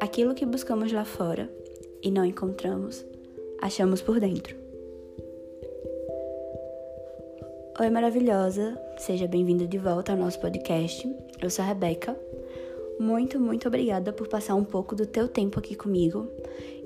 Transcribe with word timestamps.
Aquilo 0.00 0.34
que 0.34 0.46
buscamos 0.46 0.92
lá 0.92 1.04
fora 1.04 1.50
e 2.02 2.10
não 2.10 2.24
encontramos, 2.24 3.04
achamos 3.60 4.00
por 4.00 4.20
dentro. 4.20 4.56
Oi, 7.80 7.90
maravilhosa! 7.90 8.80
Seja 8.96 9.26
bem-vinda 9.26 9.66
de 9.66 9.78
volta 9.78 10.12
ao 10.12 10.18
nosso 10.18 10.40
podcast. 10.40 11.06
Eu 11.42 11.50
sou 11.50 11.64
a 11.64 11.68
Rebeca. 11.68 12.16
Muito, 12.98 13.40
muito 13.40 13.68
obrigada 13.68 14.12
por 14.12 14.28
passar 14.28 14.54
um 14.54 14.64
pouco 14.64 14.94
do 14.94 15.06
teu 15.06 15.28
tempo 15.28 15.58
aqui 15.58 15.74
comigo. 15.74 16.28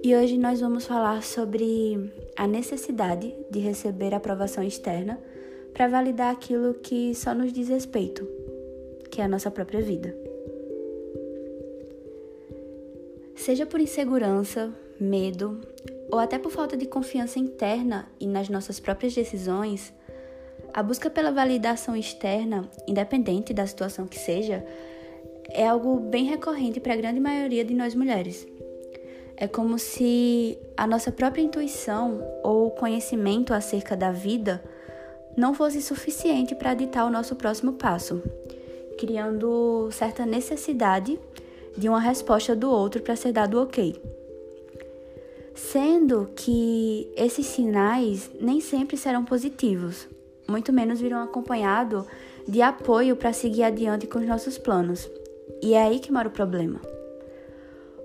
E 0.03 0.17
hoje 0.17 0.39
nós 0.39 0.61
vamos 0.61 0.87
falar 0.87 1.23
sobre 1.23 2.13
a 2.37 2.47
necessidade 2.47 3.35
de 3.51 3.59
receber 3.59 4.15
aprovação 4.15 4.65
externa 4.65 5.21
para 5.79 5.87
validar 5.87 6.33
aquilo 6.33 6.75
que 6.75 7.15
só 7.15 7.33
nos 7.33 7.53
diz 7.53 7.69
respeito, 7.69 8.27
que 9.13 9.21
é 9.21 9.25
a 9.25 9.29
nossa 9.29 9.49
própria 9.49 9.81
vida. 9.81 10.13
Seja 13.37 13.65
por 13.65 13.81
insegurança, 13.81 14.75
medo 14.99 15.61
ou 16.11 16.19
até 16.19 16.37
por 16.37 16.51
falta 16.51 16.77
de 16.77 16.85
confiança 16.85 17.39
interna 17.39 18.11
e 18.19 18.27
nas 18.27 18.49
nossas 18.49 18.81
próprias 18.81 19.15
decisões, 19.15 19.95
a 20.75 20.83
busca 20.83 21.09
pela 21.09 21.31
validação 21.31 21.95
externa, 21.95 22.69
independente 22.89 23.55
da 23.55 23.65
situação 23.65 24.09
que 24.09 24.19
seja, 24.19 24.67
é 25.49 25.65
algo 25.65 26.01
bem 26.01 26.25
recorrente 26.25 26.81
para 26.81 26.95
a 26.95 26.97
grande 26.97 27.21
maioria 27.21 27.65
de 27.65 27.73
nós 27.73 27.95
mulheres. 27.95 28.45
É 29.37 29.47
como 29.47 29.79
se 29.79 30.59
a 30.77 30.89
nossa 30.89 31.13
própria 31.13 31.43
intuição 31.43 32.21
ou 32.43 32.73
conhecimento 32.73 33.55
acerca 33.55 33.97
da 33.97 34.11
vida 34.11 34.61
não 35.39 35.55
fosse 35.55 35.81
suficiente 35.81 36.53
para 36.57 36.75
ditar 36.75 37.05
o 37.05 37.11
nosso 37.11 37.37
próximo 37.37 37.75
passo, 37.75 38.21
criando 38.99 39.89
certa 39.93 40.27
necessidade 40.27 41.17
de 41.77 41.89
uma 41.89 42.01
resposta 42.01 42.57
do 42.57 42.69
outro 42.69 43.01
para 43.01 43.15
ser 43.15 43.31
dado 43.31 43.63
ok. 43.63 44.03
Sendo 45.55 46.29
que 46.35 47.09
esses 47.17 47.47
sinais 47.47 48.29
nem 48.41 48.61
sempre 48.61 48.97
serão 48.97 49.25
positivos, 49.25 50.09
muito 50.49 50.73
menos 50.73 51.01
virão 51.01 51.23
acompanhado 51.23 52.05
de 52.47 52.61
apoio 52.61 53.15
para 53.15 53.33
seguir 53.33 53.63
adiante 53.63 54.09
com 54.09 54.19
os 54.19 54.27
nossos 54.27 54.59
planos. 54.59 55.09
E 55.63 55.75
é 55.75 55.83
aí 55.85 56.01
que 56.01 56.11
mora 56.11 56.27
o 56.27 56.33
problema. 56.33 56.81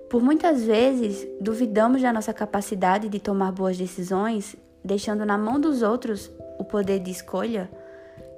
Por 0.08 0.22
muitas 0.22 0.62
vezes, 0.62 1.26
duvidamos 1.40 2.00
da 2.00 2.12
nossa 2.12 2.32
capacidade 2.32 3.08
de 3.08 3.18
tomar 3.18 3.50
boas 3.50 3.76
decisões, 3.76 4.54
deixando 4.84 5.26
na 5.26 5.36
mão 5.36 5.58
dos 5.58 5.82
outros 5.82 6.30
o 6.58 6.64
poder 6.64 7.00
de 7.00 7.10
escolha, 7.10 7.70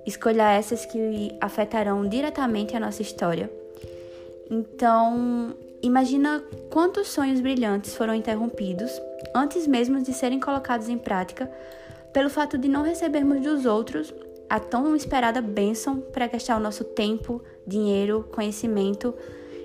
escolha 0.06 0.52
essas 0.52 0.86
que 0.86 1.36
afetarão 1.40 2.08
diretamente 2.08 2.76
a 2.76 2.80
nossa 2.80 3.02
história. 3.02 3.50
Então, 4.50 5.54
imagina 5.82 6.42
quantos 6.70 7.08
sonhos 7.08 7.40
brilhantes 7.40 7.94
foram 7.94 8.14
interrompidos 8.14 8.90
antes 9.34 9.66
mesmo 9.66 10.00
de 10.00 10.12
serem 10.12 10.38
colocados 10.38 10.88
em 10.88 10.98
prática 10.98 11.50
pelo 12.12 12.30
fato 12.30 12.56
de 12.56 12.68
não 12.68 12.82
recebermos 12.82 13.42
dos 13.42 13.66
outros 13.66 14.14
a 14.48 14.60
tão 14.60 14.94
esperada 14.94 15.40
bênção 15.42 16.00
para 16.00 16.28
gastar 16.28 16.56
o 16.56 16.60
nosso 16.60 16.84
tempo, 16.84 17.42
dinheiro, 17.66 18.28
conhecimento 18.32 19.14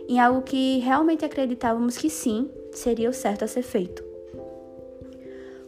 em 0.07 0.19
algo 0.19 0.41
que 0.41 0.79
realmente 0.79 1.23
acreditávamos 1.23 1.97
que 1.97 2.09
sim 2.09 2.49
seria 2.73 3.09
o 3.09 3.13
certo 3.13 3.45
a 3.45 3.47
ser 3.47 3.61
feito. 3.61 4.10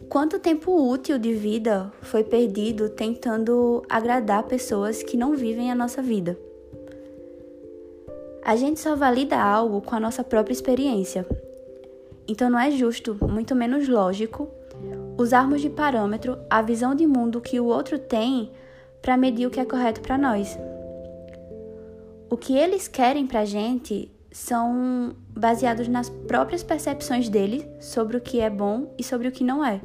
Quanto 0.08 0.38
tempo 0.38 0.90
útil 0.90 1.18
de 1.18 1.32
vida 1.34 1.92
foi 2.02 2.22
perdido 2.22 2.88
tentando 2.88 3.82
agradar 3.88 4.44
pessoas 4.44 5.02
que 5.02 5.16
não 5.16 5.34
vivem 5.34 5.70
a 5.70 5.74
nossa 5.74 6.02
vida? 6.02 6.38
A 8.44 8.56
gente 8.56 8.78
só 8.78 8.94
valida 8.94 9.40
algo 9.40 9.80
com 9.80 9.94
a 9.94 10.00
nossa 10.00 10.22
própria 10.22 10.52
experiência. 10.52 11.26
Então 12.28 12.50
não 12.50 12.58
é 12.58 12.70
justo, 12.70 13.16
muito 13.28 13.54
menos 13.54 13.88
lógico, 13.88 14.48
usarmos 15.18 15.60
de 15.60 15.70
parâmetro 15.70 16.38
a 16.48 16.62
visão 16.62 16.94
de 16.94 17.06
mundo 17.06 17.40
que 17.40 17.58
o 17.58 17.66
outro 17.66 17.98
tem 17.98 18.50
para 19.00 19.16
medir 19.16 19.46
o 19.46 19.50
que 19.50 19.60
é 19.60 19.64
correto 19.64 20.00
para 20.00 20.18
nós. 20.18 20.58
O 22.30 22.36
que 22.36 22.56
eles 22.56 22.88
querem 22.88 23.26
para 23.26 23.40
a 23.40 23.44
gente 23.44 24.10
são 24.30 25.14
baseados 25.28 25.86
nas 25.88 26.08
próprias 26.10 26.62
percepções 26.62 27.28
deles 27.28 27.64
sobre 27.80 28.16
o 28.16 28.20
que 28.20 28.40
é 28.40 28.50
bom 28.50 28.92
e 28.98 29.04
sobre 29.04 29.28
o 29.28 29.32
que 29.32 29.44
não 29.44 29.64
é. 29.64 29.80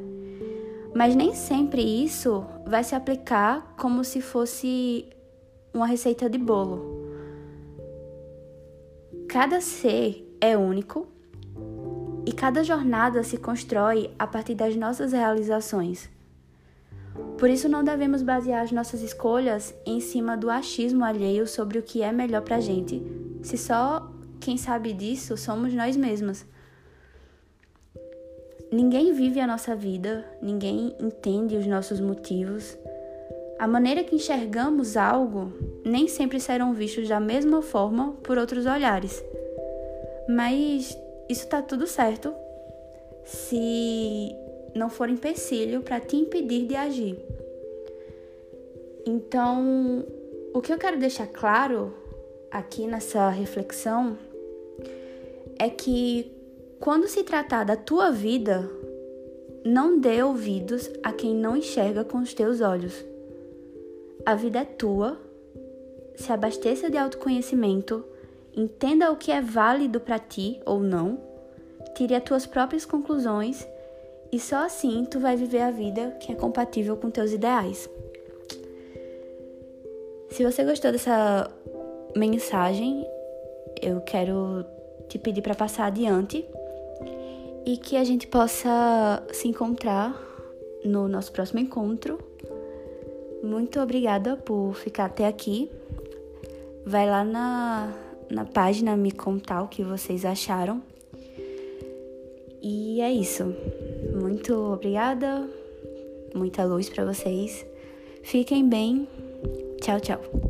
Mas 1.00 1.16
nem 1.16 1.34
sempre 1.34 1.82
isso 1.82 2.46
vai 2.68 2.84
se 2.84 2.94
aplicar 2.94 3.74
como 3.78 4.04
se 4.04 4.20
fosse 4.20 5.08
uma 5.74 5.88
receita 5.88 6.30
de 6.30 6.38
bolo. 6.38 7.08
Cada 9.30 9.62
ser 9.62 10.30
é 10.42 10.58
único 10.58 11.08
e 12.26 12.34
cada 12.34 12.66
jornada 12.66 13.24
se 13.24 13.38
constrói 13.38 14.12
a 14.20 14.28
partir 14.28 14.56
das 14.56 14.76
nossas 14.76 15.14
realizações. 15.14 16.10
Por 17.38 17.50
isso, 17.50 17.70
não 17.70 17.81
devemos 17.81 18.22
basear 18.22 18.62
as 18.62 18.74
nossas 18.74 19.02
escolhas 19.02 19.74
em 19.86 20.02
cima 20.02 20.36
do 20.36 20.50
achismo 20.50 21.06
alheio 21.06 21.48
sobre 21.48 21.80
o 21.80 21.81
que 21.81 22.02
é 22.02 22.12
melhor 22.12 22.42
pra 22.42 22.60
gente, 22.60 23.02
se 23.42 23.58
só 23.58 24.12
quem 24.38 24.58
sabe 24.58 24.92
disso 24.92 25.38
somos 25.38 25.74
nós 25.74 25.96
mesmas. 25.96 26.46
Ninguém 28.72 29.13
vive 29.13 29.40
a 29.40 29.47
nossa 29.47 29.75
vida, 29.75 30.24
ninguém 30.41 30.96
entende 31.00 31.57
os 31.57 31.66
nossos 31.66 32.00
motivos. 32.00 32.78
A 33.57 33.68
maneira 33.68 34.03
que 34.03 34.16
enxergamos 34.16 34.96
algo 34.96 35.52
nem 35.84 36.07
sempre 36.07 36.40
serão 36.40 36.74
vistos 36.74 37.09
da 37.09 37.19
mesma 37.19 37.62
forma 37.63 38.13
por 38.24 38.38
outros 38.38 38.68
olhares. 38.68 39.24
Mas 40.30 40.96
isso 41.28 41.47
tá 41.47 41.62
tudo 41.62 41.88
certo 41.88 42.34
se 43.24 44.35
não 44.75 44.90
for 44.90 45.09
empecilho 45.09 45.81
para 45.81 46.00
te 46.00 46.16
impedir 46.16 46.68
de 46.68 46.75
agir. 46.75 47.19
Então, 49.06 50.06
o 50.53 50.62
que 50.62 50.72
eu 50.72 50.78
quero 50.78 51.00
deixar 51.00 51.28
claro 51.28 51.91
aqui 52.51 52.86
nessa 52.86 53.30
reflexão 53.30 54.18
é 55.57 55.69
que 55.69 56.39
quando 56.80 57.08
se 57.08 57.24
tratar 57.24 57.64
da 57.64 57.76
tua 57.76 58.12
vida, 58.12 58.70
não 59.66 60.00
dê 60.00 60.24
ouvidos 60.24 60.90
a 61.04 61.12
quem 61.12 61.36
não 61.36 61.56
enxerga 61.56 62.04
com 62.04 62.20
os 62.20 62.34
teus 62.34 62.62
olhos. 62.62 63.06
A 64.26 64.36
vida 64.36 64.60
é 64.60 64.66
tua. 64.66 65.18
Se 66.16 66.32
abasteça 66.32 66.90
de 66.90 66.98
autoconhecimento 66.98 68.04
Entenda 68.56 69.12
o 69.12 69.16
que 69.16 69.32
é 69.32 69.42
válido 69.42 70.00
para 70.00 70.18
ti 70.18 70.60
ou 70.66 70.80
não, 70.80 71.20
tire 71.96 72.16
as 72.16 72.24
tuas 72.24 72.46
próprias 72.46 72.86
conclusões 72.86 73.66
e 74.32 74.40
só 74.40 74.66
assim 74.66 75.06
tu 75.06 75.20
vai 75.20 75.36
viver 75.36 75.62
a 75.62 75.72
vida 75.72 76.12
que 76.20 76.32
é 76.32 76.36
compatível 76.36 76.98
com 76.98 77.10
teus 77.10 77.32
ideais. 77.32 77.90
Se 80.30 80.44
você 80.44 80.64
gostou 80.64 80.92
dessa 80.92 81.50
mensagem, 82.16 83.08
eu 83.82 84.02
quero 84.02 84.66
te 85.08 85.18
pedir 85.18 85.42
para 85.42 85.56
passar 85.56 85.86
adiante 85.86 86.46
e 87.69 87.78
que 87.78 87.96
a 87.96 88.03
gente 88.03 88.25
possa 88.25 89.24
se 89.31 89.47
encontrar 89.47 90.19
no 90.84 91.07
nosso 91.07 91.31
próximo 91.31 91.59
encontro. 91.59 92.18
Muito 93.44 93.80
obrigada 93.80 94.35
por 94.35 94.74
ficar 94.74 95.06
até 95.06 95.28
aqui. 95.28 95.69
Vai 96.85 97.07
lá 97.07 97.24
na 97.24 97.94
na 98.30 98.46
página 98.46 98.96
me 98.96 99.12
contar 99.12 99.63
o 99.63 99.68
que 99.68 99.84
vocês 99.84 100.24
acharam. 100.25 100.81
E 102.62 103.02
é 103.02 103.12
isso. 103.12 103.53
Muito 104.19 104.53
obrigada. 104.53 105.47
Muita 106.34 106.63
luz 106.63 106.90
para 106.90 107.06
vocês. 107.06 107.66
Fiquem 108.24 108.68
bem. 108.68 109.07
Tchau, 109.81 110.00
tchau. 110.00 110.49